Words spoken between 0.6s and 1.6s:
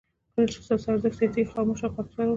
ستاسو ارزښت زیاتېږي